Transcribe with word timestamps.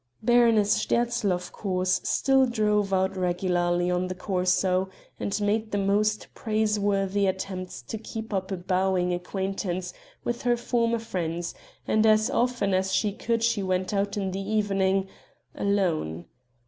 Baroness 0.23 0.73
Sterzl, 0.83 1.31
of 1.31 1.51
course, 1.51 2.01
still 2.03 2.47
drove 2.47 2.91
out 2.91 3.15
regularly 3.15 3.91
on 3.91 4.07
the 4.07 4.15
Corso, 4.15 4.89
and 5.19 5.39
made 5.39 5.69
the 5.69 5.77
most 5.77 6.25
praiseworthy 6.33 7.27
attempts 7.27 7.83
to 7.83 7.99
keep 7.99 8.33
up 8.33 8.49
a 8.51 8.57
bowing 8.57 9.13
acquaintance 9.13 9.93
with 10.23 10.41
her 10.41 10.57
former 10.57 10.97
friends, 10.97 11.53
and 11.87 12.07
as 12.07 12.31
often 12.31 12.73
as 12.73 12.91
she 12.95 13.13
could 13.13 13.43
she 13.43 13.61
went 13.61 13.93
out 13.93 14.17
in 14.17 14.31
the 14.31 14.41
evening 14.41 15.07
alone. 15.53 16.25